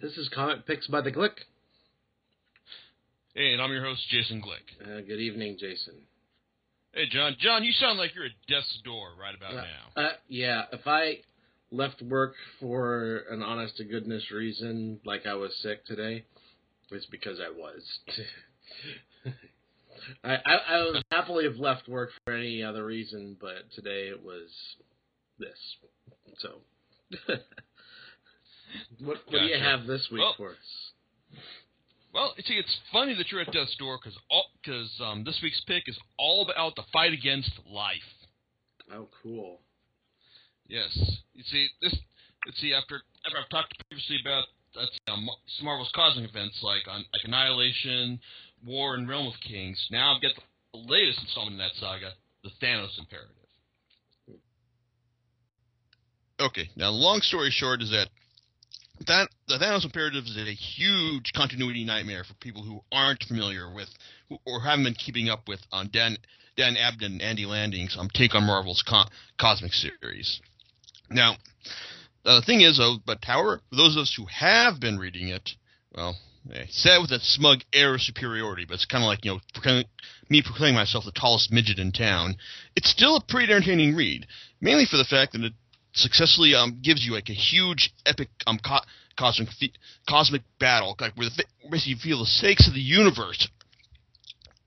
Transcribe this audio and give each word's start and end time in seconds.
This 0.00 0.16
is 0.16 0.28
Comic 0.34 0.66
Picks 0.66 0.86
by 0.88 1.00
the 1.00 1.12
Glick. 1.12 1.32
Hey, 3.34 3.52
and 3.52 3.62
I'm 3.62 3.70
your 3.72 3.84
host, 3.84 4.02
Jason 4.10 4.42
Glick. 4.42 4.80
Uh, 4.82 5.00
good 5.02 5.20
evening, 5.20 5.56
Jason. 5.58 5.94
Hey, 6.92 7.06
John. 7.10 7.36
John, 7.38 7.62
you 7.64 7.72
sound 7.72 7.98
like 7.98 8.14
you're 8.14 8.24
at 8.26 8.30
death's 8.48 8.80
door 8.84 9.10
right 9.20 9.34
about 9.34 9.52
Uh, 9.54 9.62
now. 9.62 10.02
Uh, 10.02 10.12
yeah, 10.28 10.62
if 10.72 10.86
I 10.86 11.20
left 11.70 12.02
work 12.02 12.34
for 12.60 13.24
an 13.30 13.42
honest 13.42 13.76
to 13.78 13.84
goodness 13.84 14.30
reason, 14.30 15.00
like 15.04 15.26
I 15.26 15.34
was 15.34 15.54
sick 15.62 15.84
today, 15.86 16.24
it's 16.90 17.06
because 17.06 17.38
I 17.40 17.50
was. 17.50 17.82
I, 20.24 20.34
I, 20.44 20.54
I 20.68 20.82
would 20.84 21.02
happily 21.10 21.44
have 21.44 21.56
left 21.56 21.88
work 21.88 22.10
for 22.24 22.34
any 22.34 22.62
other 22.62 22.84
reason, 22.84 23.36
but 23.40 23.70
today 23.74 24.08
it 24.08 24.22
was 24.22 24.48
this. 25.38 25.76
So, 26.38 26.60
what, 29.00 29.18
what 29.28 29.40
do 29.40 29.46
you 29.46 29.58
have 29.58 29.86
this 29.86 30.08
week 30.10 30.20
Well- 30.20 30.34
for 30.36 30.50
us? 30.50 31.40
Well, 32.14 32.32
see, 32.46 32.54
it's 32.54 32.78
funny 32.90 33.14
that 33.14 33.30
you're 33.30 33.42
at 33.42 33.52
death's 33.52 33.76
door 33.76 33.98
because 34.02 34.18
because 34.64 34.90
um, 35.04 35.22
this 35.24 35.38
week's 35.42 35.60
pick 35.66 35.82
is 35.86 35.98
all 36.18 36.48
about 36.48 36.74
the 36.74 36.82
fight 36.90 37.12
against 37.12 37.50
life. 37.70 38.08
Oh, 38.90 39.08
cool. 39.22 39.60
Yes. 40.66 40.96
You 41.34 41.42
see, 41.50 41.68
this. 41.82 41.94
Let's 42.46 42.58
see. 42.58 42.72
After 42.72 43.02
after 43.26 43.36
I've 43.38 43.50
talked 43.50 43.74
previously 43.90 44.16
about 44.24 44.44
let's 44.74 44.92
see, 44.92 45.12
um, 45.12 45.28
some 45.58 45.66
Marvel's 45.66 45.90
cosmic 45.94 46.30
events 46.30 46.58
like 46.62 46.88
on 46.88 47.04
like 47.12 47.24
Annihilation, 47.24 48.18
War, 48.64 48.94
and 48.94 49.06
Realm 49.06 49.26
of 49.26 49.34
Kings. 49.46 49.78
Now 49.90 50.14
I've 50.14 50.22
got 50.22 50.32
the 50.72 50.78
latest 50.78 51.20
installment 51.20 51.54
in 51.54 51.58
that 51.58 51.72
saga, 51.78 52.12
the 52.42 52.50
Thanos 52.62 52.98
Imperative. 52.98 53.34
Okay. 56.40 56.68
Now, 56.76 56.90
long 56.90 57.20
story 57.20 57.50
short 57.50 57.82
is 57.82 57.90
that 57.90 58.08
that 59.06 59.28
the 59.48 59.58
Thanos 59.58 59.84
Imperative 59.84 60.24
is 60.24 60.36
a 60.36 60.52
huge 60.52 61.32
continuity 61.34 61.84
nightmare 61.84 62.24
for 62.24 62.34
people 62.34 62.62
who 62.62 62.82
aren't 62.92 63.22
familiar 63.24 63.72
with 63.72 63.88
or 64.44 64.60
haven't 64.60 64.84
been 64.84 64.94
keeping 64.94 65.28
up 65.28 65.48
with 65.48 65.60
on 65.72 65.88
Dan 65.92 66.16
Dan 66.56 66.76
Abnett 66.76 67.06
and 67.06 67.22
Andy 67.22 67.46
Lanning's 67.46 67.96
um, 67.98 68.08
take 68.12 68.34
on 68.34 68.44
Marvel's 68.44 68.82
co- 68.82 69.04
cosmic 69.38 69.72
series. 69.72 70.40
Now, 71.10 71.36
the 72.24 72.42
thing 72.44 72.62
is, 72.62 72.78
though, 72.78 72.96
but 73.04 73.24
however, 73.24 73.60
for 73.70 73.76
those 73.76 73.96
of 73.96 74.02
us 74.02 74.14
who 74.16 74.26
have 74.26 74.80
been 74.80 74.98
reading 74.98 75.28
it, 75.28 75.50
well, 75.94 76.16
I 76.52 76.66
say 76.70 76.96
it 76.96 77.00
with 77.02 77.10
a 77.12 77.20
smug 77.20 77.60
air 77.72 77.94
of 77.94 78.02
superiority, 78.02 78.64
but 78.64 78.74
it's 78.74 78.86
kind 78.86 79.04
of 79.04 79.08
like 79.08 79.24
you 79.24 79.32
know 79.32 79.40
proclaiming, 79.52 79.86
me 80.28 80.42
proclaiming 80.42 80.76
myself 80.76 81.04
the 81.04 81.12
tallest 81.12 81.52
midget 81.52 81.78
in 81.78 81.92
town. 81.92 82.36
It's 82.74 82.90
still 82.90 83.16
a 83.16 83.22
pretty 83.22 83.52
entertaining 83.52 83.94
read, 83.94 84.26
mainly 84.60 84.86
for 84.86 84.96
the 84.96 85.04
fact 85.04 85.32
that 85.32 85.42
it 85.42 85.52
successfully 85.92 86.54
um, 86.54 86.78
gives 86.82 87.04
you 87.04 87.12
like 87.12 87.28
a 87.28 87.34
huge 87.34 87.92
epic 88.04 88.28
um 88.46 88.58
co- 88.58 88.84
cosmic 89.16 89.48
cosmic 90.08 90.42
battle, 90.58 90.96
like 91.00 91.16
where 91.16 91.28
the 91.28 91.44
basically 91.70 91.92
you 91.92 91.98
feel 91.98 92.20
the 92.20 92.26
stakes 92.26 92.68
of 92.68 92.74
the 92.74 92.80
universe 92.80 93.48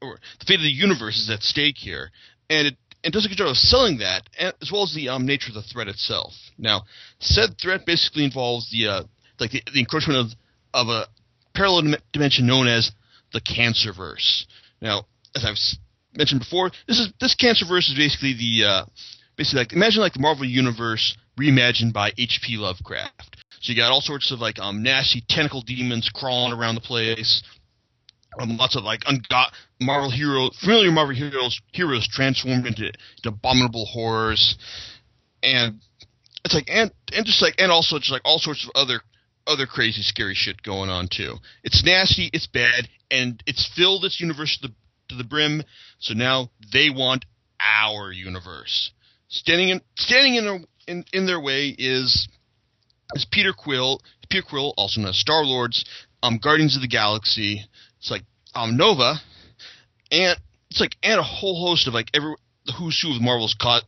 or 0.02 0.19
the 0.39 0.45
fate 0.45 0.56
of 0.56 0.61
the 0.61 0.69
universe 0.69 1.17
is 1.17 1.30
at 1.30 1.41
stake 1.44 1.78
here, 1.78 2.11
and 2.50 2.67
it 2.67 2.78
it 3.03 3.14
does 3.14 3.25
a 3.25 3.30
good 3.30 3.38
job 3.38 3.47
of 3.47 3.58
selling 3.58 4.00
that, 4.00 4.23
as 4.38 4.72
well 4.72 4.83
as 4.83 4.94
the 4.94 5.09
um, 5.09 5.25
nature 5.25 5.50
of 5.50 5.56
the 5.56 5.61
threat 5.61 5.88
itself. 5.88 6.33
Now, 6.58 6.83
said 7.19 7.58
threat 7.61 7.86
basically 7.86 8.25
involves 8.25 8.69
the 8.72 8.88
uh, 8.88 9.03
like 9.39 9.52
the, 9.52 9.64
the 9.73 9.80
encroachment 9.80 10.19
of 10.19 10.38
of 10.73 10.88
a 10.89 11.08
parallel 11.56 11.95
dimension 12.11 12.45
known 12.45 12.67
as 12.67 12.91
the 13.34 13.41
Cancerverse. 13.41 14.45
Now, 14.81 15.06
as 15.36 15.45
I've 15.45 15.58
mentioned 16.17 16.41
before, 16.41 16.72
this 16.88 17.00
is 17.00 17.09
this 17.19 17.36
Cancerverse 17.36 17.89
is 17.89 17.95
basically 17.95 18.34
the 18.34 18.67
uh, 18.67 18.86
basically 19.38 19.59
like 19.59 19.73
imagine 19.73 20.02
like 20.02 20.13
the 20.13 20.19
Marvel 20.19 20.45
universe 20.45 21.17
reimagined 21.39 21.94
by 21.94 22.11
H.P. 22.17 22.58
Lovecraft. 22.58 23.38
So 23.61 23.71
you 23.71 23.77
got 23.77 23.91
all 23.91 24.02
sorts 24.02 24.31
of 24.31 24.39
like 24.39 24.59
um 24.59 24.83
nasty 24.83 25.23
tentacle 25.27 25.61
demons 25.61 26.09
crawling 26.13 26.53
around 26.53 26.75
the 26.75 26.81
place. 26.81 27.43
Um, 28.39 28.57
lots 28.57 28.75
of 28.75 28.83
like 28.83 29.01
ungot 29.01 29.51
Marvel 29.81 30.11
heroes, 30.11 30.57
familiar 30.59 30.91
Marvel 30.91 31.16
heroes, 31.16 31.59
heroes 31.73 32.07
transformed 32.07 32.67
into, 32.67 32.85
into 32.85 33.29
abominable 33.29 33.85
horrors, 33.85 34.57
and 35.41 35.81
it's 36.45 36.53
like 36.53 36.69
and 36.69 36.91
and 37.13 37.25
just 37.25 37.41
like 37.41 37.56
and 37.57 37.72
also 37.72 37.97
just 37.97 38.11
like 38.11 38.22
all 38.23 38.39
sorts 38.39 38.63
of 38.63 38.72
other 38.75 39.01
other 39.47 39.66
crazy 39.66 40.01
scary 40.03 40.35
shit 40.35 40.61
going 40.61 40.89
on 40.89 41.07
too. 41.11 41.35
It's 41.63 41.84
nasty, 41.84 42.29
it's 42.31 42.47
bad, 42.47 42.88
and 43.09 43.41
it's 43.47 43.69
filled 43.75 44.03
this 44.03 44.19
universe 44.22 44.57
to 44.61 44.67
the 44.67 44.73
to 45.09 45.16
the 45.16 45.23
brim. 45.23 45.63
So 45.97 46.13
now 46.13 46.51
they 46.72 46.89
want 46.89 47.25
our 47.59 48.11
universe. 48.11 48.91
Standing 49.28 49.69
in 49.69 49.81
standing 49.95 50.35
in 50.35 50.45
their 50.45 50.59
in, 50.88 51.05
in 51.13 51.25
their 51.25 51.39
way 51.39 51.75
is 51.78 52.28
is 53.14 53.25
Peter 53.31 53.53
Quill. 53.53 54.02
Peter 54.30 54.46
Quill, 54.47 54.74
also 54.78 55.02
known 55.02 55.09
as 55.09 55.18
Star 55.18 55.44
Lord's 55.44 55.86
um, 56.22 56.40
Guardians 56.42 56.75
of 56.75 56.81
the 56.81 56.88
Galaxy. 56.88 57.64
It's 58.00 58.12
like 58.12 58.24
um, 58.53 58.78
Nova, 58.78 59.16
and 60.12 60.38
it's 60.70 60.80
like 60.80 60.96
and 61.02 61.20
a 61.20 61.24
whole 61.24 61.68
host 61.68 61.88
of 61.88 61.94
like 61.94 62.08
every 62.14 62.36
the 62.66 62.74
who's 62.74 63.02
who 63.02 63.16
of 63.16 63.22
Marvel's 63.22 63.56
co- 63.59 63.80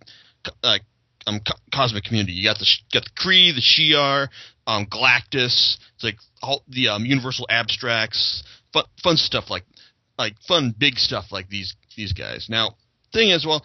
like 0.63 0.81
um 1.27 1.39
co- 1.39 1.59
cosmic 1.73 2.03
community. 2.03 2.33
You 2.33 2.47
got 2.47 2.59
the 2.59 2.65
sh- 2.65 2.83
got 2.91 3.03
the 3.03 3.11
Kree, 3.11 3.53
the 3.53 3.61
Shi'ar, 3.61 4.29
um, 4.65 4.87
Galactus. 4.87 5.77
It's 5.95 6.03
like 6.03 6.17
all 6.41 6.63
the 6.67 6.89
um, 6.89 7.05
Universal 7.05 7.47
abstracts, 7.49 8.43
fun, 8.73 8.85
fun 9.03 9.17
stuff 9.17 9.49
like 9.49 9.65
like 10.17 10.35
fun 10.47 10.73
big 10.77 10.97
stuff 10.97 11.25
like 11.31 11.49
these 11.49 11.75
these 11.95 12.13
guys. 12.13 12.47
Now, 12.49 12.75
thing 13.13 13.29
is, 13.29 13.45
well, 13.45 13.63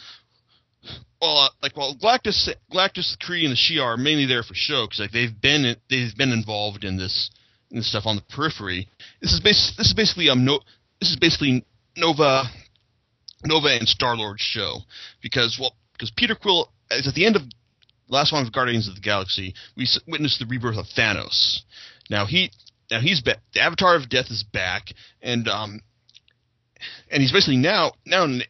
well, 1.20 1.38
uh, 1.38 1.48
like 1.62 1.76
well, 1.76 1.94
Galactus, 2.00 2.48
Galactus, 2.72 3.16
the 3.16 3.24
Kree, 3.24 3.44
and 3.44 3.52
the 3.52 3.56
Shi'ar 3.56 3.94
are 3.94 3.97
mainly 3.97 4.26
there 4.26 4.42
for 4.42 4.54
show 4.54 4.86
because 4.86 5.00
like 5.00 5.12
they've 5.12 5.41
been 5.41 5.76
they've 5.91 6.16
been 6.16 6.32
involved 6.32 6.84
in 6.84 6.97
this 6.97 7.30
in 7.70 7.78
this 7.78 7.88
stuff 7.88 8.06
on 8.06 8.16
the 8.16 8.22
periphery. 8.22 8.88
This 9.20 9.32
is 9.32 9.41
bas- 9.41 9.75
this 9.76 9.88
is 9.88 9.94
basically 9.94 10.28
um 10.28 10.44
no 10.44 10.60
this 11.00 11.10
is 11.10 11.16
basically 11.16 11.64
Nova 11.96 12.44
Nova 13.44 13.69
and 13.69 13.88
Star 13.88 14.16
Lord's 14.16 14.42
show 14.42 14.78
because 15.22 15.56
well 15.60 15.75
because 15.92 16.10
Peter 16.16 16.34
Quill 16.34 16.70
is 16.91 17.08
at 17.08 17.14
the 17.14 17.26
end 17.26 17.36
of 17.36 17.42
last 18.08 18.32
one 18.32 18.44
of 18.46 18.52
Guardians 18.52 18.88
of 18.88 18.94
the 18.94 19.00
Galaxy 19.00 19.54
we 19.76 19.84
s- 19.84 19.98
witnessed 20.06 20.38
the 20.38 20.46
rebirth 20.46 20.76
of 20.76 20.86
Thanos. 20.96 21.60
Now 22.10 22.26
he 22.26 22.50
now 22.91 23.00
he's 23.00 23.20
back. 23.20 23.38
The 23.54 23.60
Avatar 23.60 23.96
of 23.96 24.08
Death 24.08 24.30
is 24.30 24.44
back 24.44 24.92
and 25.22 25.48
um 25.48 25.80
and 27.10 27.22
he's 27.22 27.32
basically 27.32 27.56
now 27.56 27.92
now 28.04 28.25
in 28.25 28.42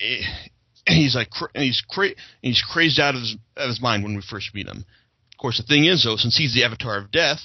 and 0.87 0.97
he's 0.97 1.15
like 1.15 1.31
cra- 1.31 1.51
and 1.55 1.65
he's 1.65 1.83
cra- 1.89 2.15
he's 2.43 2.63
crazed 2.63 3.01
out 3.01 3.15
of 3.15 3.21
his 3.21 3.37
of 3.57 3.69
his 3.69 3.81
mind 3.81 4.03
when 4.03 4.15
we 4.15 4.23
first 4.23 4.55
meet 4.55 4.67
him. 4.67 4.85
Of 5.33 5.39
course, 5.39 5.59
the 5.59 5.65
thing 5.67 5.85
is 5.85 6.05
though, 6.05 6.17
since 6.17 6.37
he's 6.37 6.55
the 6.55 6.65
Avatar 6.65 6.99
of 6.99 7.11
Death, 7.11 7.41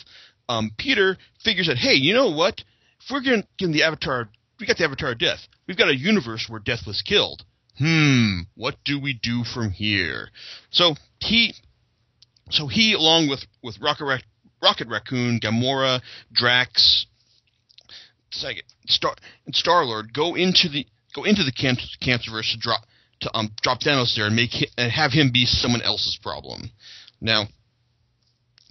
um, 0.48 0.72
Peter 0.78 1.18
figures 1.44 1.68
that 1.68 1.78
hey, 1.78 1.94
you 1.94 2.14
know 2.14 2.32
what? 2.32 2.64
If 3.04 3.12
we're 3.12 3.22
getting, 3.22 3.44
getting 3.58 3.74
the 3.74 3.84
Avatar, 3.84 4.30
we 4.60 4.68
got 4.68 4.78
the 4.78 4.84
Avatar 4.84 5.12
of 5.12 5.18
Death. 5.18 5.40
We've 5.68 5.78
got 5.78 5.90
a 5.90 5.96
universe 5.96 6.46
where 6.48 6.60
Death 6.60 6.86
was 6.86 7.02
killed. 7.02 7.44
Hmm, 7.80 8.42
what 8.56 8.76
do 8.86 9.00
we 9.00 9.14
do 9.14 9.44
from 9.44 9.72
here? 9.72 10.30
So 10.70 10.96
he, 11.20 11.56
so 12.52 12.68
he, 12.68 12.94
along 12.94 13.30
with 13.30 13.46
with 13.64 13.80
Rocket 13.82 14.24
Rocket 14.62 14.88
Raccoon, 14.88 15.40
Gamora, 15.40 16.02
Drax, 16.32 17.08
Star 18.30 19.16
and 19.46 19.56
Star 19.56 19.84
Lord 19.86 20.14
go 20.14 20.36
into 20.36 20.70
the 20.70 20.86
go 21.16 21.24
into 21.24 21.44
the 21.44 21.52
can- 21.52 21.78
Cancerverse 22.02 22.52
to 22.52 22.58
drop 22.60 22.82
to 23.22 23.38
um 23.38 23.52
drop 23.62 23.82
Thanos 23.82 24.16
there 24.16 24.28
and 24.28 24.36
make 24.36 24.52
and 24.78 24.92
have 24.92 25.12
him 25.12 25.32
be 25.32 25.46
someone 25.46 25.82
else's 25.82 26.18
problem. 26.22 26.72
Now, 27.20 27.46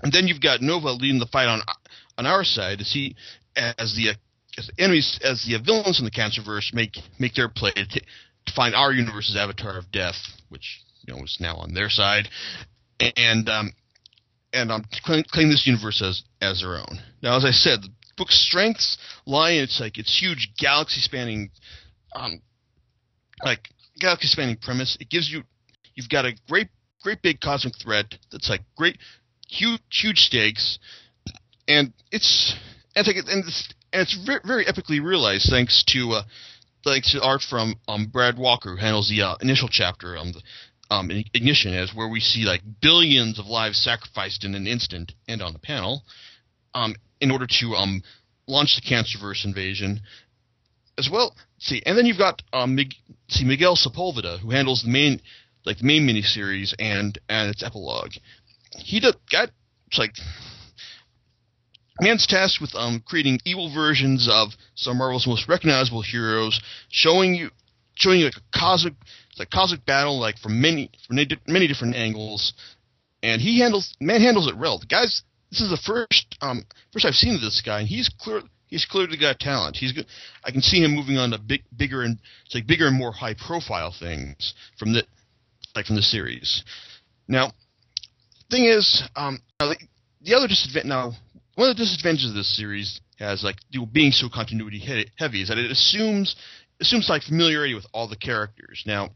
and 0.03 0.13
then 0.13 0.27
you've 0.27 0.41
got 0.41 0.61
Nova 0.61 0.91
leading 0.93 1.21
the 1.21 1.27
fight 1.27 1.47
on 1.47 1.63
on 2.19 2.27
our 2.27 2.45
side 2.45 2.81
as 2.81 2.93
he 2.93 3.17
as 3.57 3.95
the 3.97 4.11
as 4.59 4.69
the 4.69 4.83
enemies 4.83 5.19
as 5.23 5.45
the 5.45 5.59
villains 5.65 5.99
in 5.99 6.05
the 6.05 6.11
Cancerverse 6.11 6.75
make 6.75 6.97
make 7.19 7.35
their 7.35 7.49
play 7.49 7.73
to, 7.73 7.85
to 7.87 8.53
find 8.55 8.75
our 8.75 8.93
universe's 8.93 9.37
Avatar 9.37 9.79
of 9.79 9.91
Death, 9.91 10.17
which 10.49 10.81
you 11.07 11.15
know 11.15 11.23
is 11.23 11.39
now 11.41 11.57
on 11.57 11.75
their 11.75 11.89
side, 11.89 12.29
and 13.17 13.49
um 13.49 13.73
and 14.53 14.73
um 14.73 14.85
claim, 15.05 15.25
claim 15.31 15.49
this 15.49 15.67
universe 15.67 16.03
as 16.03 16.23
as 16.41 16.61
their 16.61 16.77
own. 16.77 17.01
Now, 17.23 17.37
as 17.37 17.45
I 17.45 17.53
said, 17.53 17.83
the 17.83 17.91
book's 18.17 18.39
strengths 18.39 18.99
lie 19.27 19.53
in 19.53 19.65
its 19.65 19.81
like 19.81 19.99
its 19.99 20.19
huge 20.19 20.51
galaxy 20.59 21.01
spanning 21.01 21.51
um 22.15 22.43
like 23.45 23.69
galaxy 24.01 24.27
spanning 24.27 24.57
premise. 24.57 24.97
It 25.01 25.09
gives 25.09 25.31
you 25.31 25.43
you've 25.95 26.09
got 26.09 26.25
a 26.25 26.33
great 26.49 26.69
great 27.03 27.23
big 27.23 27.41
cosmic 27.41 27.75
threat 27.81 28.07
that's 28.33 28.49
like 28.49 28.63
great 28.77 28.99
huge 29.49 29.81
huge 29.91 30.19
stakes 30.19 30.79
and 31.69 31.93
it's 32.11 32.55
and 32.97 33.07
it's, 33.07 33.29
and 33.29 33.45
it's, 33.45 33.75
and 33.93 34.03
it's 34.03 34.27
very, 34.27 34.41
very 34.45 34.65
epically 34.65 35.03
realized 35.03 35.49
thanks 35.51 35.85
to 35.89 36.11
uh, 36.13 36.23
thanks 36.85 37.13
to 37.13 37.23
art 37.23 37.43
from 37.43 37.75
um, 37.89 38.07
Brad 38.07 38.39
Walker 38.39 38.71
who 38.71 38.77
handles 38.77 39.09
the 39.09 39.23
uh, 39.23 39.37
initial 39.41 39.69
chapter 39.71 40.17
um, 40.17 40.33
the, 40.33 40.43
um, 40.95 41.11
Ignition 41.35 41.75
as 41.75 41.93
where 41.95 42.09
we 42.09 42.21
see 42.21 42.45
like 42.45 42.63
billions 42.83 43.39
of 43.39 43.47
lives 43.47 43.83
sacrificed 43.83 44.45
in 44.45 44.55
an 44.55 44.67
instant 44.67 45.13
and 45.29 45.41
on 45.41 45.53
the 45.53 45.59
panel 45.59 46.03
um, 46.75 46.95
in 47.21 47.31
order 47.31 47.47
to 47.47 47.75
um, 47.75 48.03
launch 48.47 48.77
the 48.77 48.83
Cancerverse 48.83 49.45
invasion 49.45 50.01
as 51.01 51.11
well. 51.11 51.35
See, 51.59 51.83
and 51.85 51.99
then 51.99 52.07
you've 52.07 52.19
got 52.19 52.43
um, 52.53 52.77
Mig- 52.77 52.95
see 53.29 53.45
Miguel 53.45 53.77
Sepulveda 53.77 54.39
who 54.39 54.51
handles 54.51 54.83
the 54.83 54.91
main 54.91 55.21
like 55.65 55.79
the 55.79 55.85
main 55.85 56.07
miniseries 56.07 56.75
and 56.79 57.19
and 57.29 57.51
its 57.51 57.63
epilogue. 57.63 58.13
He 58.77 59.01
got 59.01 59.51
it's 59.89 59.99
like 59.99 60.13
man's 62.01 62.27
tasked 62.27 62.61
with 62.61 62.75
um, 62.75 63.03
creating 63.07 63.41
evil 63.45 63.73
versions 63.73 64.29
of 64.31 64.51
some 64.75 64.99
Marvel's 64.99 65.27
most 65.27 65.49
recognizable 65.49 66.03
heroes, 66.03 66.61
showing 66.89 67.35
you 67.35 67.51
showing 67.95 68.21
you 68.21 68.27
like 68.27 68.37
a 68.37 68.59
cosmic 68.59 68.95
like 69.39 69.51
cosmic 69.51 69.85
battle 69.85 70.19
like 70.21 70.39
from 70.39 70.61
many 70.61 70.91
from 71.07 71.17
many 71.17 71.67
different 71.67 71.97
angles, 71.97 72.53
and 73.23 73.41
he 73.41 73.61
handles 73.61 73.95
man 74.01 74.21
handles 74.21 74.49
it 74.49 74.57
well. 74.57 74.79
The 74.79 74.87
guys, 74.87 75.23
this 75.51 75.61
is 75.61 75.71
the 75.71 75.77
first 75.77 76.37
um 76.41 76.65
first 76.93 77.05
I've 77.05 77.15
seen 77.15 77.41
this 77.41 77.63
guy, 77.65 77.81
and 77.81 77.89
he's 77.89 78.11
clear 78.21 78.43
he's 78.71 78.87
clearly 78.87 79.19
got 79.19 79.39
talent. 79.39 79.77
He's 79.77 79.93
good. 79.93 80.07
I 80.45 80.51
can 80.51 80.63
see 80.63 80.83
him 80.83 80.95
moving 80.95 81.19
on 81.19 81.31
to 81.31 81.39
big 81.39 81.63
bigger 81.77 82.03
and 82.03 82.19
like 82.55 82.67
bigger 82.67 82.87
and 82.87 82.97
more 82.97 83.13
high 83.13 83.35
profile 83.35 83.95
things 83.99 84.55
from 84.79 84.93
the 84.93 85.05
like 85.75 85.87
from 85.87 85.97
the 85.97 86.03
series. 86.03 86.65
Now, 87.29 87.53
thing 88.51 88.65
is, 88.65 89.03
um, 89.15 89.41
the 89.61 90.35
other 90.35 90.49
disadvantage 90.49 90.89
now 90.89 91.13
one 91.55 91.69
of 91.69 91.77
the 91.77 91.83
disadvantages 91.83 92.31
of 92.31 92.37
this 92.37 92.57
series 92.57 93.01
has 93.19 93.45
like 93.45 93.57
being 93.93 94.13
so 94.13 94.29
continuity 94.33 94.79
heavy 95.19 95.43
is 95.43 95.49
that 95.49 95.59
it 95.59 95.71
assumes 95.71 96.35
assumes 96.81 97.09
like 97.11 97.23
familiarity 97.23 97.75
with 97.75 97.85
all 97.93 98.09
the 98.09 98.17
characters. 98.17 98.83
Now, 98.87 99.11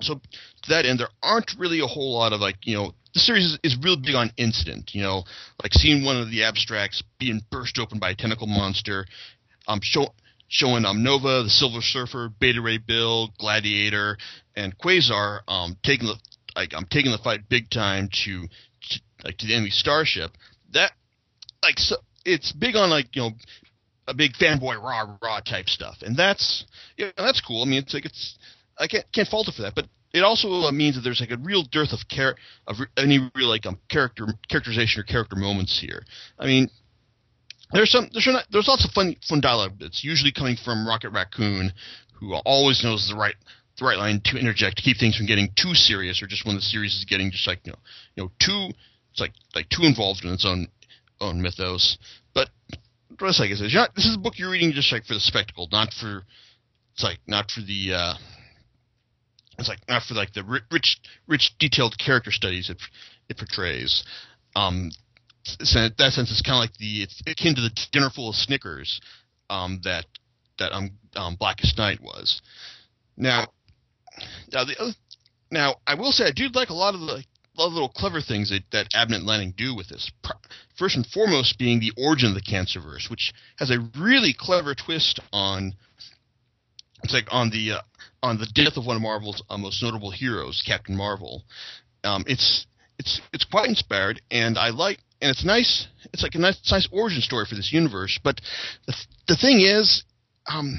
so 0.00 0.14
to 0.14 0.68
that 0.70 0.86
end, 0.86 0.98
there 0.98 1.10
aren't 1.22 1.52
really 1.56 1.78
a 1.80 1.86
whole 1.86 2.14
lot 2.14 2.32
of 2.32 2.40
like 2.40 2.56
you 2.62 2.76
know 2.76 2.92
the 3.18 3.24
series 3.24 3.44
is, 3.44 3.58
is 3.64 3.76
real 3.82 3.96
big 3.96 4.14
on 4.14 4.30
incident. 4.36 4.94
You 4.94 5.02
know, 5.02 5.24
like 5.62 5.72
seeing 5.72 6.04
one 6.04 6.16
of 6.16 6.30
the 6.30 6.44
abstracts 6.44 7.02
being 7.18 7.40
burst 7.50 7.78
open 7.78 7.98
by 7.98 8.10
a 8.10 8.14
tentacle 8.14 8.46
monster, 8.46 9.06
um, 9.66 9.80
show, 9.82 10.14
showing 10.48 10.84
um 10.84 11.02
Nova, 11.02 11.42
the 11.42 11.50
Silver 11.50 11.80
Surfer, 11.80 12.30
Beta 12.40 12.60
Ray 12.60 12.78
Bill, 12.78 13.30
Gladiator, 13.38 14.16
and 14.56 14.76
Quasar 14.78 15.40
um 15.48 15.76
taking 15.82 16.06
the 16.06 16.16
like 16.54 16.72
I'm 16.74 16.86
taking 16.90 17.12
the 17.12 17.18
fight 17.18 17.48
big 17.48 17.70
time 17.70 18.08
to, 18.24 18.46
to 18.46 19.00
like 19.24 19.36
to 19.38 19.46
the 19.46 19.54
enemy 19.54 19.70
starship. 19.70 20.30
That 20.72 20.92
like 21.62 21.78
so, 21.78 21.96
it's 22.24 22.52
big 22.52 22.76
on 22.76 22.90
like 22.90 23.14
you 23.14 23.22
know 23.22 23.30
a 24.06 24.14
big 24.14 24.32
fanboy 24.34 24.80
raw 24.82 25.16
raw 25.20 25.40
type 25.40 25.68
stuff, 25.68 25.98
and 26.02 26.16
that's 26.16 26.64
yeah 26.96 27.10
that's 27.16 27.40
cool. 27.40 27.62
I 27.62 27.66
mean, 27.66 27.82
it's 27.82 27.94
like 27.94 28.04
it's 28.04 28.38
I 28.78 28.86
can't 28.86 29.04
can't 29.12 29.28
fault 29.28 29.48
it 29.48 29.54
for 29.54 29.62
that, 29.62 29.74
but 29.74 29.86
it 30.12 30.22
also 30.22 30.70
means 30.70 30.96
that 30.96 31.02
there's 31.02 31.20
like 31.20 31.30
a 31.30 31.36
real 31.36 31.64
dearth 31.70 31.92
of 31.92 32.00
care 32.08 32.36
of 32.66 32.76
any 32.96 33.18
real 33.34 33.48
like 33.48 33.66
um 33.66 33.78
character 33.90 34.26
characterization 34.48 35.00
or 35.00 35.04
character 35.04 35.36
moments 35.36 35.78
here. 35.80 36.04
I 36.38 36.46
mean, 36.46 36.70
there's 37.72 37.90
some 37.90 38.08
there's 38.12 38.26
not, 38.26 38.44
there's 38.50 38.68
lots 38.68 38.84
of 38.84 38.90
fun 38.92 39.16
fun 39.28 39.40
dialogue 39.40 39.72
that's 39.78 40.02
usually 40.02 40.32
coming 40.32 40.56
from 40.56 40.86
Rocket 40.86 41.10
Raccoon, 41.10 41.72
who 42.18 42.34
always 42.34 42.82
knows 42.82 43.08
the 43.08 43.16
right 43.16 43.34
the 43.78 43.84
right 43.84 43.98
line 43.98 44.20
to 44.24 44.38
interject 44.38 44.78
to 44.78 44.82
keep 44.82 44.98
things 44.98 45.16
from 45.16 45.26
getting 45.26 45.50
too 45.56 45.74
serious 45.74 46.22
or 46.22 46.26
just 46.26 46.44
when 46.44 46.56
the 46.56 46.62
series 46.62 46.94
is 46.96 47.04
getting 47.04 47.30
just 47.30 47.46
like 47.46 47.60
you 47.64 47.72
know 47.72 47.78
you 48.16 48.22
know 48.24 48.30
too 48.40 48.74
it's 49.12 49.20
like 49.20 49.32
like 49.54 49.68
too 49.68 49.82
involved 49.84 50.24
in 50.24 50.32
its 50.32 50.46
own 50.46 50.68
own 51.20 51.42
mythos. 51.42 51.98
But 52.34 52.48
what 53.18 53.38
like 53.38 53.50
I 53.50 53.54
said, 53.54 53.70
not, 53.74 53.94
this 53.94 54.06
is 54.06 54.16
a 54.16 54.18
book 54.18 54.34
you're 54.38 54.50
reading 54.50 54.72
just 54.72 54.92
like 54.92 55.04
for 55.04 55.14
the 55.14 55.20
spectacle, 55.20 55.68
not 55.70 55.92
for 55.92 56.22
it's 56.94 57.02
like 57.02 57.18
not 57.26 57.50
for 57.50 57.60
the 57.60 57.92
uh, 57.94 58.14
it's 59.58 59.68
like 59.68 59.80
not 59.88 60.02
for 60.04 60.14
like 60.14 60.32
the 60.32 60.62
rich 60.70 60.98
rich 61.26 61.52
detailed 61.58 61.96
character 61.98 62.30
studies 62.30 62.70
it 62.70 62.78
it 63.28 63.36
portrays. 63.36 64.04
Um, 64.54 64.90
so 65.44 65.80
in 65.80 65.92
that 65.98 66.12
sense, 66.12 66.30
it's 66.30 66.42
kind 66.42 66.56
of 66.56 66.60
like 66.60 66.76
the 66.78 67.02
it's 67.02 67.20
akin 67.26 67.54
to 67.54 67.60
the 67.60 67.70
dinner 67.92 68.10
full 68.10 68.30
of 68.30 68.36
Snickers 68.36 69.00
um, 69.50 69.80
that 69.84 70.06
that 70.58 70.72
um, 70.72 70.90
um, 71.16 71.36
Blackest 71.36 71.76
Night 71.76 72.00
was. 72.00 72.40
Now, 73.16 73.48
now 74.52 74.64
the 74.64 74.76
other, 74.78 74.92
now 75.50 75.76
I 75.86 75.94
will 75.94 76.12
say 76.12 76.24
I 76.24 76.32
do 76.34 76.48
like 76.52 76.70
a 76.70 76.74
lot 76.74 76.94
of 76.94 77.00
the 77.00 77.24
lot 77.58 77.66
of 77.66 77.72
little 77.72 77.88
clever 77.88 78.20
things 78.20 78.50
that, 78.50 78.62
that 78.70 78.86
Abnett 78.94 79.26
Lanning 79.26 79.52
do 79.56 79.74
with 79.74 79.88
this. 79.88 80.10
First 80.78 80.94
and 80.94 81.04
foremost, 81.04 81.58
being 81.58 81.80
the 81.80 81.92
origin 81.96 82.28
of 82.28 82.34
the 82.34 82.40
Cancerverse, 82.40 83.10
which 83.10 83.32
has 83.58 83.70
a 83.70 83.80
really 83.98 84.32
clever 84.36 84.76
twist 84.76 85.18
on 85.32 85.74
it's 87.02 87.12
like 87.12 87.26
on 87.30 87.50
the 87.50 87.72
uh, 87.72 87.80
on 88.22 88.38
the 88.38 88.46
death 88.54 88.76
of 88.76 88.86
one 88.86 88.96
of 88.96 89.02
Marvel's 89.02 89.42
uh, 89.48 89.58
most 89.58 89.82
notable 89.82 90.10
heroes, 90.10 90.62
Captain 90.66 90.96
Marvel. 90.96 91.44
Um, 92.04 92.24
it's 92.26 92.66
it's 92.98 93.20
it's 93.32 93.44
quite 93.44 93.68
inspired, 93.68 94.20
and 94.30 94.58
I 94.58 94.70
like 94.70 94.98
and 95.20 95.30
it's 95.30 95.44
nice. 95.44 95.86
It's 96.12 96.22
like 96.22 96.34
a 96.34 96.38
nice 96.38 96.58
nice 96.70 96.88
origin 96.92 97.20
story 97.20 97.46
for 97.48 97.54
this 97.54 97.72
universe. 97.72 98.18
But 98.22 98.40
the 98.86 98.94
the 99.28 99.36
thing 99.36 99.60
is, 99.60 100.04
um, 100.46 100.78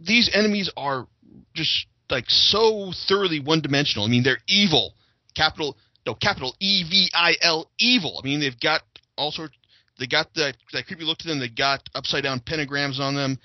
these 0.00 0.30
enemies 0.32 0.70
are 0.76 1.06
just 1.54 1.86
like 2.10 2.24
so 2.28 2.92
thoroughly 3.08 3.40
one 3.40 3.60
dimensional. 3.60 4.06
I 4.06 4.08
mean, 4.08 4.22
they're 4.22 4.38
evil 4.46 4.94
capital 5.36 5.76
no 6.06 6.14
capital 6.14 6.54
E 6.58 6.82
V 6.88 7.10
I 7.14 7.34
L 7.42 7.70
evil. 7.78 8.20
I 8.22 8.26
mean, 8.26 8.40
they've 8.40 8.58
got 8.58 8.82
all 9.16 9.30
sorts. 9.30 9.54
They 9.98 10.06
got 10.06 10.32
that 10.34 10.56
that 10.72 10.86
creepy 10.86 11.04
look 11.04 11.18
to 11.18 11.28
them. 11.28 11.38
They 11.38 11.48
got 11.48 11.88
upside 11.94 12.22
down 12.22 12.40
pentagrams 12.40 12.98
on 12.98 13.14
them. 13.14 13.38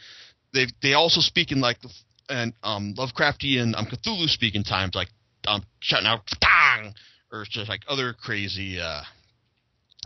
They 0.54 0.68
they 0.82 0.94
also 0.94 1.22
speak 1.22 1.52
in 1.52 1.62
like 1.62 1.82
the 1.82 1.90
and 2.30 2.54
um 2.64 2.94
Lovecraftian 2.98 3.76
um 3.76 3.86
Cthulhu 3.86 4.28
speaking 4.28 4.64
times 4.64 4.96
like 4.96 5.10
um 5.48 5.64
shouting 5.80 6.08
out 6.08 6.22
Tang 6.42 6.94
or 7.32 7.46
just 7.50 7.70
like 7.70 7.82
other 7.88 8.14
crazy 8.14 8.80
uh 8.80 9.02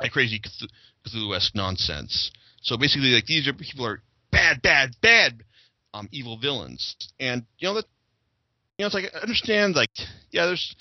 like 0.02 0.12
crazy 0.12 0.42
Cthulhu 1.06 1.36
esque 1.36 1.56
nonsense. 1.56 2.32
So 2.62 2.78
basically, 2.78 3.10
like 3.10 3.26
these 3.26 3.48
are 3.48 3.54
people 3.54 3.86
are 3.86 4.02
bad, 4.32 4.62
bad, 4.62 4.96
bad, 5.02 5.44
um, 5.94 6.10
evil 6.12 6.38
villains, 6.38 6.96
and 7.20 7.44
you 7.60 7.68
know 7.68 7.76
that, 7.76 7.86
you 8.78 8.84
know, 8.84 8.88
it's 8.88 8.96
like 8.96 9.06
I 9.14 9.20
understand, 9.20 9.76
like, 9.76 9.90
yeah, 10.32 10.46
there's 10.46 10.76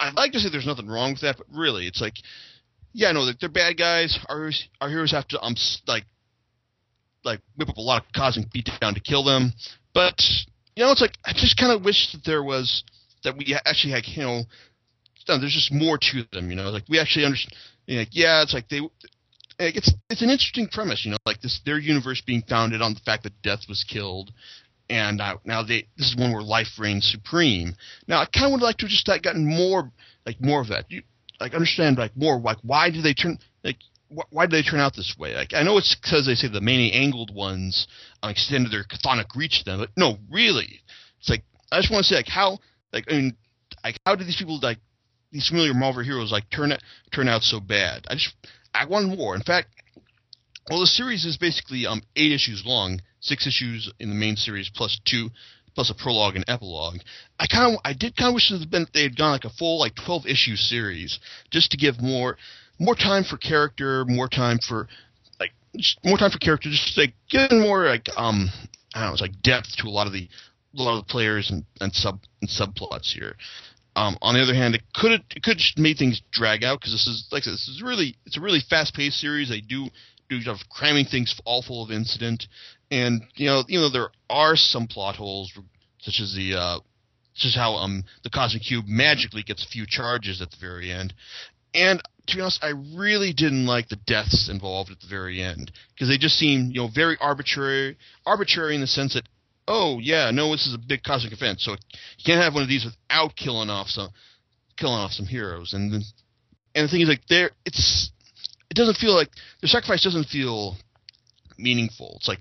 I'd 0.00 0.14
like 0.14 0.32
to 0.32 0.38
say 0.38 0.48
there's 0.50 0.66
nothing 0.66 0.86
wrong 0.86 1.12
with 1.12 1.22
that, 1.22 1.36
but 1.38 1.46
really, 1.52 1.86
it's 1.86 2.00
like, 2.00 2.14
yeah, 2.92 3.12
no, 3.12 3.30
they're 3.38 3.48
bad 3.48 3.76
guys. 3.76 4.18
Our 4.28 4.50
our 4.80 4.88
heroes 4.88 5.10
have 5.12 5.28
to 5.28 5.40
um 5.40 5.56
like 5.86 6.04
like 7.24 7.40
whip 7.56 7.68
up 7.68 7.76
a 7.76 7.80
lot 7.82 8.04
of 8.04 8.12
cosmic 8.12 8.50
beat 8.52 8.68
down 8.80 8.94
to 8.94 9.00
kill 9.00 9.24
them. 9.24 9.52
But 9.94 10.20
you 10.76 10.84
know, 10.84 10.92
it's 10.92 11.00
like 11.00 11.16
I 11.24 11.32
just 11.32 11.56
kind 11.56 11.72
of 11.72 11.84
wish 11.84 12.12
that 12.12 12.24
there 12.24 12.42
was 12.42 12.84
that 13.24 13.36
we 13.36 13.56
actually 13.64 13.92
had 13.92 14.06
you 14.06 14.22
know, 14.22 14.42
there's 15.26 15.52
just 15.52 15.72
more 15.72 15.98
to 15.98 16.24
them. 16.32 16.50
You 16.50 16.56
know, 16.56 16.70
like 16.70 16.84
we 16.88 16.98
actually 16.98 17.24
understand. 17.24 17.54
You 17.86 17.96
know, 17.96 18.00
like, 18.02 18.08
yeah, 18.12 18.42
it's 18.42 18.54
like 18.54 18.68
they. 18.68 18.80
It's 19.60 19.92
it's 20.08 20.22
an 20.22 20.30
interesting 20.30 20.68
premise, 20.68 21.04
you 21.04 21.10
know, 21.10 21.16
like 21.26 21.40
this 21.40 21.60
their 21.66 21.78
universe 21.78 22.22
being 22.24 22.42
founded 22.48 22.80
on 22.80 22.94
the 22.94 23.00
fact 23.00 23.24
that 23.24 23.42
Death 23.42 23.62
was 23.68 23.84
killed, 23.84 24.30
and 24.88 25.20
uh, 25.20 25.36
now 25.44 25.64
they 25.64 25.88
this 25.96 26.10
is 26.10 26.16
one 26.16 26.32
where 26.32 26.42
life 26.42 26.78
reigns 26.78 27.10
supreme. 27.10 27.74
Now 28.06 28.20
I 28.20 28.26
kind 28.26 28.46
of 28.46 28.52
would 28.52 28.62
like 28.62 28.76
to 28.78 28.86
just 28.86 29.08
like 29.08 29.22
gotten 29.22 29.44
more 29.44 29.90
like 30.24 30.40
more 30.40 30.60
of 30.60 30.68
that. 30.68 30.84
You 30.90 31.02
like 31.40 31.54
understand 31.54 31.98
like 31.98 32.16
more 32.16 32.38
like 32.38 32.58
why 32.62 32.90
do 32.90 33.02
they 33.02 33.14
turn 33.14 33.38
like 33.64 33.78
wh- 34.10 34.32
why 34.32 34.46
do 34.46 34.56
they 34.56 34.62
turn 34.62 34.80
out 34.80 34.94
this 34.94 35.16
way? 35.18 35.34
Like 35.34 35.54
I 35.54 35.62
know 35.62 35.78
it's 35.78 35.94
because 35.94 36.26
they 36.26 36.34
say 36.34 36.48
the 36.48 36.60
many 36.60 36.92
angled 36.92 37.34
ones 37.34 37.86
uh, 38.22 38.28
extended 38.28 38.72
their 38.72 38.84
chthonic 38.84 39.34
reach 39.34 39.60
to 39.60 39.64
them, 39.64 39.80
but 39.80 39.90
no, 39.96 40.18
really, 40.30 40.80
it's 41.20 41.28
like 41.28 41.44
I 41.70 41.80
just 41.80 41.92
want 41.92 42.04
to 42.04 42.08
say 42.08 42.16
like 42.16 42.28
how 42.28 42.58
like 42.92 43.04
I 43.10 43.14
mean 43.14 43.36
like 43.84 43.98
how 44.04 44.14
did 44.14 44.26
these 44.26 44.36
people 44.36 44.58
like 44.62 44.78
these 45.30 45.48
familiar 45.48 45.74
Marvel 45.74 46.02
heroes 46.02 46.32
like 46.32 46.48
turn 46.50 46.72
out 46.72 46.80
turn 47.12 47.28
out 47.28 47.42
so 47.42 47.60
bad? 47.60 48.06
I 48.08 48.14
just 48.14 48.34
I 48.74 48.86
want 48.86 49.16
more. 49.16 49.34
In 49.34 49.42
fact, 49.42 49.68
well, 50.70 50.80
the 50.80 50.86
series 50.86 51.24
is 51.24 51.36
basically 51.36 51.86
um 51.86 52.02
eight 52.16 52.32
issues 52.32 52.64
long 52.64 53.00
six 53.20 53.46
issues 53.46 53.92
in 53.98 54.08
the 54.08 54.14
main 54.14 54.36
series 54.36 54.70
plus 54.74 55.00
two 55.04 55.30
plus 55.74 55.90
a 55.90 55.94
prologue 55.94 56.34
and 56.34 56.44
epilogue. 56.48 56.98
I 57.38 57.46
kind 57.46 57.74
of 57.74 57.80
I 57.84 57.92
did 57.92 58.16
kind 58.16 58.28
of 58.28 58.34
wish 58.34 58.52
been 58.70 58.86
they 58.92 59.02
had 59.02 59.16
gone 59.16 59.32
like 59.32 59.44
a 59.44 59.50
full 59.50 59.78
like 59.78 59.94
twelve 59.94 60.26
issue 60.26 60.56
series 60.56 61.18
just 61.50 61.70
to 61.72 61.76
give 61.76 62.00
more 62.00 62.36
more 62.78 62.94
time 62.94 63.24
for 63.24 63.36
character, 63.36 64.04
more 64.06 64.28
time 64.28 64.58
for 64.58 64.88
like 65.40 65.52
more 66.04 66.18
time 66.18 66.30
for 66.30 66.38
character, 66.38 66.70
just 66.70 66.96
like 66.96 67.14
getting 67.30 67.60
more 67.60 67.86
like 67.86 68.08
um 68.16 68.48
I 68.94 69.00
don't 69.00 69.08
know, 69.08 69.12
it's 69.12 69.22
like 69.22 69.42
depth 69.42 69.76
to 69.78 69.88
a 69.88 69.90
lot 69.90 70.06
of 70.06 70.12
the 70.12 70.28
a 70.76 70.82
lot 70.82 70.98
of 70.98 71.06
the 71.06 71.10
players 71.10 71.50
and, 71.50 71.64
and 71.80 71.92
sub 71.94 72.20
and 72.40 72.48
subplots 72.48 73.12
here. 73.12 73.36
Um, 73.96 74.16
on 74.22 74.34
the 74.34 74.42
other 74.42 74.54
hand, 74.54 74.74
it 74.74 74.82
could 74.94 75.12
it 75.12 75.42
could 75.42 75.58
just 75.58 75.78
made 75.78 75.98
things 75.98 76.22
drag 76.30 76.62
out 76.62 76.80
because 76.80 76.92
this 76.92 77.06
is 77.06 77.26
like 77.32 77.42
I 77.42 77.44
said, 77.46 77.52
this 77.54 77.68
is 77.68 77.82
really 77.82 78.16
it's 78.26 78.36
a 78.36 78.40
really 78.40 78.60
fast 78.68 78.94
paced 78.94 79.20
series. 79.20 79.48
They 79.48 79.60
do 79.60 79.88
do 80.28 80.40
stuff 80.40 80.58
cramming 80.70 81.06
things 81.06 81.34
all 81.44 81.62
full 81.62 81.82
of 81.82 81.90
incident, 81.90 82.46
and 82.90 83.22
you 83.34 83.46
know, 83.46 83.64
you 83.66 83.80
know, 83.80 83.90
there 83.90 84.10
are 84.30 84.56
some 84.56 84.86
plot 84.86 85.16
holes, 85.16 85.52
such 86.00 86.20
as 86.20 86.34
the 86.34 86.54
uh, 86.54 86.78
such 87.34 87.48
as 87.48 87.54
how 87.56 87.74
um 87.74 88.04
the 88.22 88.30
cosmic 88.30 88.62
cube 88.62 88.84
magically 88.86 89.42
gets 89.42 89.64
a 89.64 89.68
few 89.68 89.84
charges 89.86 90.40
at 90.40 90.50
the 90.50 90.56
very 90.60 90.92
end. 90.92 91.12
And 91.78 92.02
to 92.26 92.36
be 92.36 92.42
honest, 92.42 92.62
I 92.62 92.72
really 92.96 93.32
didn't 93.32 93.66
like 93.66 93.88
the 93.88 93.96
deaths 93.96 94.48
involved 94.50 94.90
at 94.90 95.00
the 95.00 95.06
very 95.06 95.40
end 95.40 95.72
because 95.94 96.08
they 96.08 96.18
just 96.18 96.36
seemed, 96.36 96.74
you 96.74 96.82
know 96.82 96.88
very 96.92 97.16
arbitrary, 97.20 97.96
arbitrary 98.26 98.74
in 98.74 98.80
the 98.80 98.86
sense 98.86 99.14
that 99.14 99.28
oh 99.68 99.98
yeah, 100.00 100.30
no, 100.32 100.50
this 100.50 100.66
is 100.66 100.74
a 100.74 100.78
big 100.78 101.02
cosmic 101.02 101.32
event, 101.32 101.60
so 101.60 101.72
you 101.72 102.24
can't 102.24 102.42
have 102.42 102.54
one 102.54 102.62
of 102.62 102.68
these 102.68 102.84
without 102.84 103.36
killing 103.36 103.70
off 103.70 103.88
some 103.88 104.10
killing 104.76 104.98
off 104.98 105.12
some 105.12 105.26
heroes. 105.26 105.72
And 105.72 105.92
then, 105.92 106.02
and 106.74 106.84
the 106.84 106.90
thing 106.90 107.02
is 107.02 107.08
like 107.08 107.26
there, 107.28 107.50
it's 107.64 108.10
it 108.70 108.74
doesn't 108.74 108.96
feel 108.96 109.14
like 109.14 109.30
the 109.60 109.68
sacrifice 109.68 110.02
doesn't 110.02 110.28
feel 110.28 110.76
meaningful. 111.56 112.14
It's 112.16 112.28
like 112.28 112.40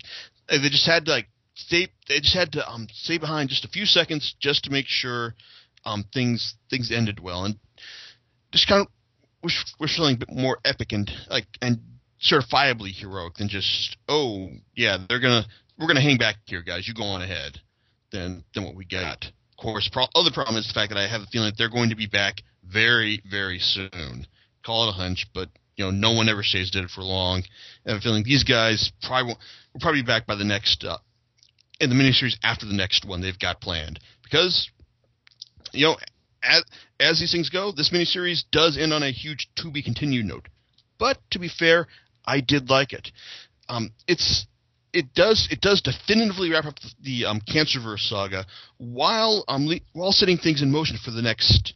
they 0.50 0.70
just 0.70 0.88
had 0.88 1.06
to 1.06 1.12
like 1.12 1.28
stay. 1.54 1.90
They 2.08 2.20
just 2.20 2.36
had 2.36 2.54
to 2.54 2.68
um, 2.68 2.88
stay 2.92 3.18
behind 3.18 3.50
just 3.50 3.66
a 3.66 3.70
few 3.70 3.86
seconds 3.86 4.36
just 4.40 4.64
to 4.64 4.72
make 4.72 4.88
sure 4.88 5.36
um, 5.86 6.06
things 6.14 6.56
things 6.70 6.92
ended 6.92 7.20
well, 7.20 7.46
and 7.46 7.60
just 8.52 8.68
kind 8.68 8.82
of 8.82 8.88
wish 9.44 9.96
something 9.96 10.16
a 10.16 10.20
bit 10.20 10.32
more 10.32 10.58
epic 10.66 10.92
and 10.92 11.10
like 11.30 11.46
and 11.62 11.80
certifiably 12.22 12.92
heroic 12.92 13.36
than 13.36 13.48
just 13.48 13.96
oh 14.08 14.50
yeah 14.76 14.98
they're 15.08 15.20
gonna 15.20 15.46
we're 15.78 15.88
gonna 15.88 16.02
hang 16.02 16.18
back 16.18 16.36
here 16.46 16.64
guys 16.64 16.88
you 16.88 16.94
go 16.94 17.04
on 17.04 17.22
ahead 17.22 17.60
than 18.12 18.44
than 18.54 18.64
what 18.64 18.76
we 18.76 18.86
got. 18.86 19.26
Of 19.26 19.58
course, 19.62 19.90
pro- 19.92 20.08
other 20.16 20.32
problem 20.34 20.58
is 20.58 20.68
the 20.68 20.74
fact 20.74 20.92
that 20.92 21.00
I 21.00 21.08
have 21.08 21.22
a 21.22 21.26
feeling 21.26 21.50
that 21.50 21.58
they're 21.58 21.70
going 21.70 21.90
to 21.90 21.96
be 21.96 22.08
back 22.08 22.42
very 22.64 23.22
very 23.30 23.60
soon. 23.60 24.28
Call 24.66 24.88
it 24.88 24.90
a 24.90 24.94
hunch, 24.94 25.28
but 25.34 25.50
you 25.76 25.86
know 25.86 25.92
no 25.92 26.14
one 26.14 26.30
ever 26.30 26.44
stays 26.44 26.72
dead 26.72 26.90
for 26.90 27.02
long. 27.02 27.44
I 27.86 27.92
have 27.92 28.00
a 28.00 28.02
feeling 28.02 28.24
these 28.24 28.44
guys 28.44 28.92
probably 29.02 29.28
won't, 29.28 29.40
will 29.74 29.80
probably 29.80 30.02
be 30.02 30.08
back 30.08 30.26
by 30.26 30.36
the 30.36 30.44
next 30.44 30.84
uh, 30.84 30.98
in 31.80 31.90
the 31.90 31.96
miniseries 31.96 32.38
after 32.44 32.66
the 32.66 32.74
next 32.74 33.06
one 33.06 33.22
they've 33.22 33.40
got 33.40 33.62
planned 33.62 34.00
because 34.24 34.70
you 35.72 35.86
know 35.86 35.98
as 36.44 36.64
as 37.00 37.20
these 37.20 37.32
things 37.32 37.50
go, 37.50 37.72
this 37.72 37.90
miniseries 37.90 38.44
does 38.52 38.78
end 38.78 38.94
on 38.94 39.04
a 39.04 39.12
huge 39.12 39.50
to 39.58 39.72
be 39.72 39.82
continued 39.82 40.26
note. 40.26 40.48
But 40.98 41.18
to 41.32 41.40
be 41.40 41.50
fair, 41.50 41.88
I 42.26 42.42
did 42.42 42.70
like 42.70 42.94
it. 42.94 43.12
Um, 43.70 43.92
it's 44.08 44.46
it 44.94 45.14
does 45.14 45.48
it 45.52 45.62
does 45.62 45.82
definitively 45.82 46.52
wrap 46.52 46.66
up 46.66 46.76
the, 47.02 47.26
um, 47.26 47.42
Cancerverse 47.42 48.10
saga 48.10 48.46
while 48.78 49.44
um 49.48 49.68
le- 49.68 49.80
while 49.94 50.12
setting 50.12 50.38
things 50.38 50.62
in 50.62 50.72
motion 50.72 50.98
for 51.04 51.12
the 51.12 51.22
next 51.22 51.74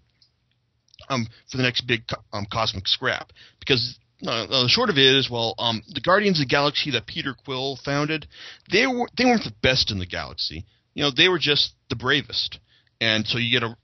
um 1.09 1.27
for 1.49 1.57
the 1.57 1.63
next 1.63 1.81
big 1.81 2.03
um 2.33 2.45
cosmic 2.51 2.87
scrap 2.87 3.31
because 3.59 3.99
uh, 4.25 4.45
the 4.47 4.67
short 4.69 4.89
of 4.89 4.97
it 4.97 5.15
is 5.15 5.29
well 5.29 5.55
um 5.59 5.83
the 5.93 6.01
Guardians 6.01 6.39
of 6.39 6.47
the 6.47 6.49
Galaxy 6.49 6.91
that 6.91 7.05
Peter 7.05 7.33
Quill 7.33 7.77
founded 7.83 8.27
they 8.71 8.87
were 8.87 9.07
they 9.17 9.25
weren't 9.25 9.43
the 9.43 9.53
best 9.61 9.91
in 9.91 9.99
the 9.99 10.05
galaxy 10.05 10.65
you 10.93 11.03
know 11.03 11.11
they 11.15 11.27
were 11.27 11.39
just 11.39 11.73
the 11.89 11.95
bravest 11.95 12.59
and 13.01 13.27
so 13.27 13.37
you 13.37 13.51
get 13.51 13.67
a 13.67 13.75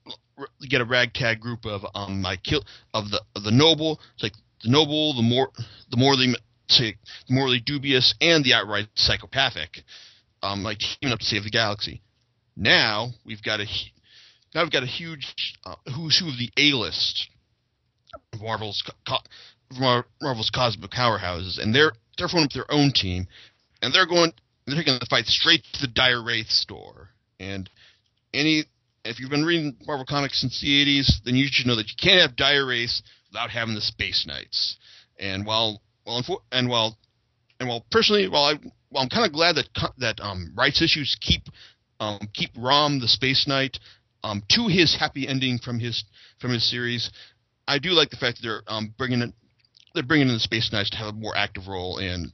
get 0.70 0.82
a 0.82 0.86
ragtag 0.86 1.39
group 1.39 1.65
of 1.65 1.82
um 1.96 2.22
like 2.22 2.44
kill 2.44 2.63
of 2.94 3.10
the 3.10 3.22
of 3.36 3.44
the 3.44 3.51
noble 3.51 4.00
it's 4.13 4.24
like 4.24 4.34
the 4.63 4.70
noble 4.70 5.15
the 5.15 5.22
more 5.22 5.50
the 5.89 5.98
morally 5.98 6.36
say 6.70 6.96
morally 7.29 7.62
dubious 7.65 8.13
and 8.22 8.44
the 8.44 8.53
outright 8.53 8.88
psychopathic, 8.96 9.84
um, 10.44 10.63
like 10.63 10.79
teaming 10.79 11.13
up 11.13 11.20
to 11.20 11.25
save 11.25 11.44
the 11.44 11.50
galaxy. 11.50 12.01
Now 12.56 13.10
we've 13.25 13.44
got 13.44 13.60
a 13.60 13.65
now 14.53 14.63
we've 14.63 14.72
got 14.72 14.84
a 14.84 14.88
huge 14.88 15.34
uh, 15.65 15.75
who's 15.96 16.20
who 16.20 16.29
of 16.29 16.38
the 16.38 16.51
A 16.58 16.75
list 16.75 17.29
Marvel's 18.39 18.84
co- 19.08 19.17
Marvel's 20.22 20.51
cosmic 20.53 20.91
powerhouses, 20.91 21.60
and 21.62 21.74
they're 21.74 21.94
they're 22.17 22.27
forming 22.27 22.46
up 22.46 22.53
their 22.53 22.72
own 22.72 22.91
team, 22.91 23.27
and 23.82 23.94
they're 23.94 24.08
going 24.08 24.32
they're 24.65 24.75
taking 24.75 24.98
the 25.00 25.08
fight 25.10 25.25
straight 25.25 25.63
to 25.74 25.82
the 25.82 25.88
Dire 25.88 26.24
Wraith 26.24 26.50
store. 26.50 27.10
And 27.39 27.70
any 28.34 28.65
if 29.06 29.20
you've 29.20 29.30
been 29.30 29.46
reading 29.46 29.77
Marvel 29.86 30.06
comics 30.06 30.42
since 30.42 30.60
the 30.62 30.68
'80s, 30.68 31.24
then 31.24 31.36
you 31.36 31.48
should 31.50 31.68
know 31.68 31.75
that 31.75 31.89
you 31.89 31.96
can't 32.01 32.22
have 32.22 32.36
Dire 32.36 32.66
Wraiths 32.66 33.01
without 33.32 33.50
having 33.50 33.75
the 33.75 33.82
Space 33.82 34.25
Knights. 34.27 34.77
And 35.20 35.46
while 35.46 35.82
well, 36.06 36.24
and 36.51 36.70
while 36.70 36.98
and 37.60 37.70
while 37.70 37.86
personally, 37.92 38.27
while 38.27 38.44
I 38.44 38.54
while 38.89 39.04
I'm 39.04 39.10
kind 39.10 39.25
of 39.25 39.34
glad 39.34 39.56
that 39.56 39.92
that 39.98 40.20
um, 40.20 40.54
rights 40.56 40.82
issues 40.82 41.18
keep 41.22 41.44
um, 42.00 42.20
keep 42.34 42.51
Rom 42.58 43.00
the 43.00 43.08
Space 43.08 43.48
Knight 43.48 43.77
um, 44.24 44.44
to 44.51 44.68
his 44.68 44.96
happy 44.96 45.27
ending 45.27 45.60
from 45.60 45.80
his 45.80 46.04
from 46.39 46.51
his 46.51 46.70
series, 46.70 47.10
I 47.68 47.80
do 47.80 47.89
like 47.89 48.10
the 48.10 48.18
fact 48.18 48.38
that 48.38 48.44
they're 48.44 48.63
um, 48.68 48.94
bringing 48.98 49.22
in 49.22 49.34
they're 49.94 50.04
bringing 50.04 50.27
in 50.27 50.34
the 50.34 50.39
Space 50.39 50.72
Knights 50.72 50.92
to 50.92 50.98
have 50.98 51.08
a 51.08 51.18
more 51.18 51.36
active 51.36 51.68
role 51.68 51.98
in 51.98 52.32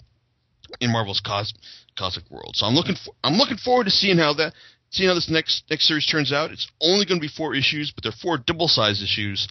in 0.80 0.92
Marvel's 0.92 1.22
cos- 1.22 1.54
cosmic 1.98 2.30
world. 2.30 2.56
So 2.56 2.66
I'm 2.66 2.74
looking 2.74 2.96
for, 2.96 3.14
I'm 3.24 3.36
looking 3.36 3.58
forward 3.58 3.86
to 3.86 3.92
seeing 3.92 4.18
how 4.18 4.34
that 4.36 4.54
seeing 4.94 5.10
how 5.10 5.16
this 5.16 5.30
next 5.30 5.64
next 5.70 5.88
series 5.88 6.06
turns 6.06 6.32
out. 6.32 6.52
It's 6.52 6.68
only 6.80 7.06
going 7.06 7.20
to 7.20 7.28
be 7.28 7.34
four 7.36 7.54
issues, 7.54 7.92
but 7.92 8.04
they're 8.04 8.14
four 8.22 8.38
double 8.38 8.68
sized 8.68 9.04
issues 9.04 9.48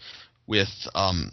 with 0.47 0.71
um 0.95 1.33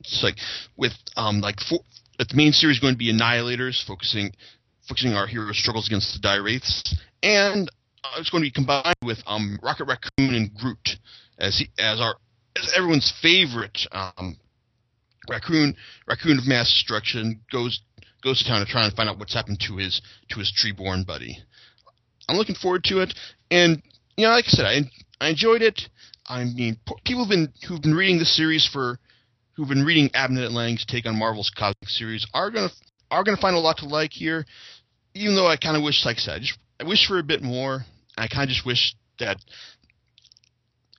it's 0.00 0.22
like 0.22 0.36
with 0.76 0.92
um 1.16 1.40
like 1.40 1.60
for, 1.60 1.78
the 2.18 2.26
main 2.34 2.52
series 2.52 2.76
is 2.76 2.80
going 2.80 2.94
to 2.94 2.98
be 2.98 3.12
Annihilators, 3.12 3.84
focusing 3.86 4.32
focusing 4.88 5.12
our 5.12 5.26
hero's 5.26 5.58
struggles 5.58 5.86
against 5.86 6.12
the 6.12 6.20
Dire 6.20 6.42
Wraiths, 6.42 6.96
and 7.22 7.70
uh, 8.02 8.18
it's 8.18 8.30
going 8.30 8.42
to 8.42 8.46
be 8.46 8.50
combined 8.50 8.96
with 9.04 9.18
um 9.26 9.58
Rocket 9.62 9.84
Raccoon 9.84 10.34
and 10.34 10.54
Groot 10.54 10.96
as 11.38 11.58
he, 11.58 11.68
as 11.78 12.00
our 12.00 12.16
as 12.56 12.72
everyone's 12.76 13.12
favorite 13.22 13.78
um 13.92 14.36
raccoon 15.28 15.76
raccoon 16.08 16.38
of 16.38 16.46
mass 16.46 16.68
destruction 16.72 17.40
goes 17.52 17.80
goes 18.22 18.38
to 18.42 18.48
town 18.48 18.64
to 18.64 18.70
try 18.70 18.84
and 18.84 18.94
find 18.94 19.08
out 19.08 19.18
what's 19.18 19.34
happened 19.34 19.60
to 19.60 19.76
his 19.76 20.00
to 20.30 20.38
his 20.38 20.52
tree-born 20.52 21.04
buddy. 21.04 21.38
I'm 22.32 22.38
looking 22.38 22.54
forward 22.54 22.84
to 22.84 23.00
it, 23.00 23.12
and 23.50 23.82
you 24.16 24.24
know, 24.24 24.32
like 24.32 24.46
I 24.46 24.48
said, 24.48 24.64
I 24.64 24.80
I 25.20 25.28
enjoyed 25.28 25.60
it. 25.60 25.82
I 26.26 26.44
mean, 26.44 26.78
people 27.04 27.24
have 27.24 27.30
been 27.30 27.52
who've 27.68 27.82
been 27.82 27.94
reading 27.94 28.18
this 28.18 28.34
series 28.34 28.66
for 28.66 28.98
who've 29.54 29.68
been 29.68 29.84
reading 29.84 30.08
Abnett 30.10 30.50
Lang's 30.50 30.86
take 30.86 31.04
on 31.04 31.18
Marvel's 31.18 31.50
cosmic 31.54 31.88
series 31.88 32.26
are 32.32 32.50
gonna 32.50 32.70
are 33.10 33.22
gonna 33.22 33.36
find 33.36 33.54
a 33.54 33.60
lot 33.60 33.78
to 33.78 33.86
like 33.86 34.12
here. 34.12 34.46
Even 35.14 35.36
though 35.36 35.46
I 35.46 35.58
kind 35.58 35.76
of 35.76 35.82
wish, 35.82 36.06
like 36.06 36.16
I 36.16 36.20
said, 36.20 36.34
I, 36.36 36.38
just, 36.38 36.58
I 36.80 36.84
wish 36.84 37.06
for 37.06 37.18
a 37.18 37.22
bit 37.22 37.42
more. 37.42 37.84
I 38.16 38.28
kind 38.28 38.44
of 38.44 38.48
just 38.48 38.64
wish 38.64 38.94
that 39.18 39.36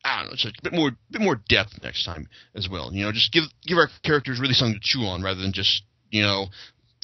I 0.06 0.22
don't 0.22 0.30
know, 0.30 0.36
just 0.36 0.60
a 0.60 0.62
bit 0.62 0.74
more, 0.74 0.92
bit 1.10 1.22
more 1.22 1.42
depth 1.50 1.80
next 1.82 2.06
time 2.06 2.28
as 2.54 2.70
well. 2.70 2.94
You 2.94 3.06
know, 3.06 3.12
just 3.12 3.32
give 3.32 3.46
give 3.66 3.80
our 3.80 3.90
characters 4.04 4.40
really 4.40 4.54
something 4.54 4.80
to 4.80 4.82
chew 4.84 5.06
on 5.06 5.24
rather 5.24 5.42
than 5.42 5.54
just 5.54 5.82
you 6.12 6.22
know 6.22 6.48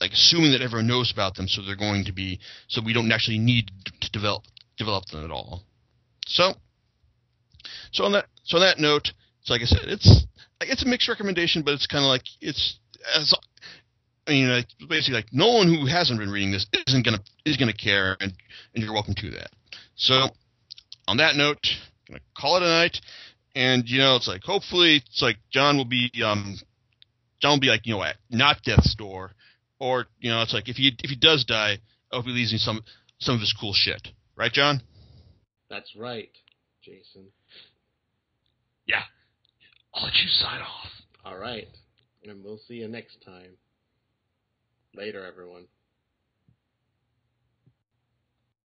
like 0.01 0.12
assuming 0.12 0.51
that 0.51 0.62
everyone 0.62 0.88
knows 0.88 1.12
about 1.12 1.36
them, 1.36 1.48
so 1.48 1.62
they're 1.62 1.75
going 1.75 2.06
to 2.06 2.13
be 2.13 2.39
so 2.68 2.82
we 2.84 2.94
don't 2.94 3.12
actually 3.12 3.39
need 3.39 3.72
to 4.01 4.12
develop 4.12 4.44
develop 4.77 5.06
them 5.06 5.25
at 5.25 5.32
all. 5.32 5.63
So, 6.27 6.53
so 7.91 8.06
on 8.06 8.13
that 8.13 8.25
so 8.44 8.58
on 8.58 8.62
that 8.62 8.79
note, 8.79 9.12
so 9.44 9.53
like 9.53 9.62
I 9.62 9.65
said, 9.65 9.86
it's 9.86 10.25
it's 10.62 10.84
a 10.84 10.88
mixed 10.88 11.10
recommendation, 11.10 11.63
but 11.63 11.74
it's 11.74 11.88
kind 11.88 12.03
of 12.03 12.10
like 12.10 12.24
it's 12.41 12.77
as 13.15 13.34
I 14.29 14.32
mean, 14.32 14.50
like, 14.50 14.68
basically, 14.88 15.15
like 15.15 15.34
no 15.34 15.48
one 15.48 15.68
who 15.68 15.88
hasn't 15.88 16.20
been 16.20 16.29
reading 16.29 16.51
this 16.51 16.68
isn't 16.88 17.03
gonna 17.03 17.22
is 17.46 17.58
gonna 17.58 17.74
care, 17.74 18.15
and 18.20 18.34
and 18.75 18.84
you're 18.84 18.94
welcome 18.94 19.15
to 19.15 19.32
that. 19.32 19.50
So, 19.96 20.29
on 21.08 21.18
that 21.18 21.36
note, 21.36 21.65
I'm 22.08 22.13
gonna 22.13 22.22
call 22.38 22.58
it 22.58 22.63
a 22.63 22.68
night, 22.68 22.98
and 23.56 23.89
you 23.89 23.98
know, 23.98 24.15
it's 24.18 24.27
like 24.27 24.44
hopefully, 24.44 24.98
it's 24.98 25.22
like 25.22 25.38
John 25.51 25.77
will 25.77 25.86
be 25.86 26.12
um, 26.24 26.58
John 27.41 27.53
will 27.53 27.60
be 27.60 27.70
like 27.70 27.88
you 27.88 27.96
know 27.96 28.03
at 28.03 28.18
not 28.29 28.62
death's 28.62 28.94
door, 28.94 29.32
or 29.80 30.06
you 30.20 30.30
know, 30.30 30.42
it's 30.42 30.54
like 30.54 30.70
if 30.70 30.76
he 30.76 30.96
if 31.04 31.10
he 31.10 31.16
does 31.16 31.46
die, 31.46 31.78
I 32.12 32.16
hope 32.16 32.26
he 32.26 32.32
leaves 32.32 32.52
me 32.52 32.58
some 32.58 32.84
some 33.20 33.36
of 33.36 33.42
his 33.42 33.54
cool 33.60 33.74
shit, 33.74 34.10
right, 34.36 34.52
John? 34.52 34.82
That's 35.70 35.96
right, 35.96 36.32
Jason. 36.84 37.28
Yeah. 38.86 39.04
I'll 39.94 40.04
let 40.04 40.16
you 40.16 40.28
sign 40.30 40.62
off. 40.62 40.90
All 41.26 41.38
right. 41.38 41.68
And 42.24 42.44
we'll 42.44 42.60
see 42.68 42.76
you 42.76 42.88
next 42.88 43.18
time. 43.26 43.52
Later, 44.96 45.26
everyone. 45.26 45.66